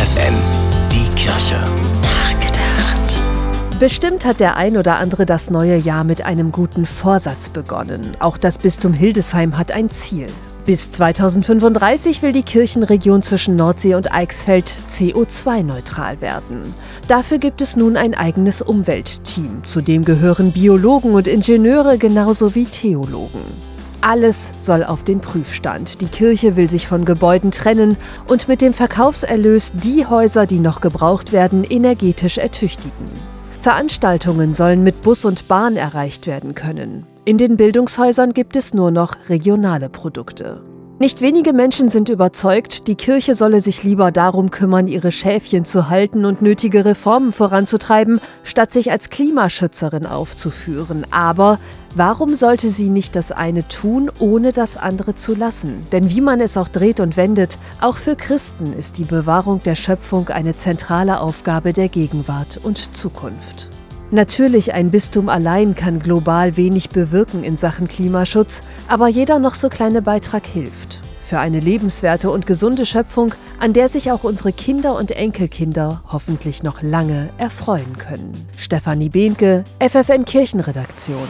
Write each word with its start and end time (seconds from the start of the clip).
FFN, 0.00 0.34
die 0.90 1.14
Kirche. 1.14 1.62
Nachgedacht. 2.00 3.20
Bestimmt 3.78 4.24
hat 4.24 4.40
der 4.40 4.56
ein 4.56 4.78
oder 4.78 4.96
andere 4.96 5.26
das 5.26 5.50
neue 5.50 5.76
Jahr 5.76 6.04
mit 6.04 6.24
einem 6.24 6.52
guten 6.52 6.86
Vorsatz 6.86 7.50
begonnen. 7.50 8.16
Auch 8.18 8.38
das 8.38 8.56
Bistum 8.56 8.94
Hildesheim 8.94 9.58
hat 9.58 9.72
ein 9.72 9.90
Ziel. 9.90 10.28
Bis 10.64 10.90
2035 10.90 12.22
will 12.22 12.32
die 12.32 12.44
Kirchenregion 12.44 13.22
zwischen 13.22 13.56
Nordsee 13.56 13.94
und 13.94 14.10
Eichsfeld 14.10 14.74
CO2-neutral 14.90 16.22
werden. 16.22 16.74
Dafür 17.06 17.36
gibt 17.36 17.60
es 17.60 17.76
nun 17.76 17.98
ein 17.98 18.14
eigenes 18.14 18.62
Umweltteam. 18.62 19.64
Zu 19.64 19.82
dem 19.82 20.06
gehören 20.06 20.52
Biologen 20.52 21.12
und 21.12 21.26
Ingenieure 21.26 21.98
genauso 21.98 22.54
wie 22.54 22.64
Theologen. 22.64 23.69
Alles 24.02 24.52
soll 24.58 24.82
auf 24.82 25.04
den 25.04 25.20
Prüfstand. 25.20 26.00
Die 26.00 26.06
Kirche 26.06 26.56
will 26.56 26.70
sich 26.70 26.86
von 26.86 27.04
Gebäuden 27.04 27.50
trennen 27.50 27.96
und 28.28 28.48
mit 28.48 28.62
dem 28.62 28.72
Verkaufserlös 28.72 29.72
die 29.74 30.06
Häuser, 30.06 30.46
die 30.46 30.58
noch 30.58 30.80
gebraucht 30.80 31.32
werden, 31.32 31.64
energetisch 31.64 32.38
ertüchtigen. 32.38 33.10
Veranstaltungen 33.60 34.54
sollen 34.54 34.82
mit 34.82 35.02
Bus 35.02 35.26
und 35.26 35.48
Bahn 35.48 35.76
erreicht 35.76 36.26
werden 36.26 36.54
können. 36.54 37.06
In 37.26 37.36
den 37.36 37.58
Bildungshäusern 37.58 38.32
gibt 38.32 38.56
es 38.56 38.72
nur 38.72 38.90
noch 38.90 39.16
regionale 39.28 39.90
Produkte. 39.90 40.62
Nicht 41.02 41.22
wenige 41.22 41.54
Menschen 41.54 41.88
sind 41.88 42.10
überzeugt, 42.10 42.86
die 42.86 42.94
Kirche 42.94 43.34
solle 43.34 43.62
sich 43.62 43.84
lieber 43.84 44.12
darum 44.12 44.50
kümmern, 44.50 44.86
ihre 44.86 45.12
Schäfchen 45.12 45.64
zu 45.64 45.88
halten 45.88 46.26
und 46.26 46.42
nötige 46.42 46.84
Reformen 46.84 47.32
voranzutreiben, 47.32 48.20
statt 48.44 48.70
sich 48.70 48.90
als 48.90 49.08
Klimaschützerin 49.08 50.04
aufzuführen. 50.04 51.06
Aber 51.10 51.58
warum 51.94 52.34
sollte 52.34 52.68
sie 52.68 52.90
nicht 52.90 53.16
das 53.16 53.32
eine 53.32 53.66
tun, 53.66 54.10
ohne 54.18 54.52
das 54.52 54.76
andere 54.76 55.14
zu 55.14 55.34
lassen? 55.34 55.86
Denn 55.90 56.10
wie 56.10 56.20
man 56.20 56.38
es 56.38 56.58
auch 56.58 56.68
dreht 56.68 57.00
und 57.00 57.16
wendet, 57.16 57.56
auch 57.80 57.96
für 57.96 58.14
Christen 58.14 58.74
ist 58.74 58.98
die 58.98 59.04
Bewahrung 59.04 59.62
der 59.62 59.76
Schöpfung 59.76 60.28
eine 60.28 60.54
zentrale 60.54 61.20
Aufgabe 61.20 61.72
der 61.72 61.88
Gegenwart 61.88 62.60
und 62.62 62.94
Zukunft. 62.94 63.70
Natürlich, 64.12 64.74
ein 64.74 64.90
Bistum 64.90 65.28
allein 65.28 65.76
kann 65.76 66.00
global 66.00 66.56
wenig 66.56 66.88
bewirken 66.88 67.44
in 67.44 67.56
Sachen 67.56 67.86
Klimaschutz, 67.86 68.62
aber 68.88 69.06
jeder 69.06 69.38
noch 69.38 69.54
so 69.54 69.68
kleine 69.68 70.02
Beitrag 70.02 70.44
hilft. 70.46 71.00
Für 71.20 71.38
eine 71.38 71.60
lebenswerte 71.60 72.28
und 72.28 72.44
gesunde 72.44 72.86
Schöpfung, 72.86 73.32
an 73.60 73.72
der 73.72 73.88
sich 73.88 74.10
auch 74.10 74.24
unsere 74.24 74.52
Kinder 74.52 74.96
und 74.96 75.12
Enkelkinder 75.12 76.02
hoffentlich 76.08 76.64
noch 76.64 76.82
lange 76.82 77.30
erfreuen 77.38 77.98
können. 77.98 78.32
Stefanie 78.56 79.10
Behnke, 79.10 79.62
FFN 79.78 80.24
Kirchenredaktion. 80.24 81.28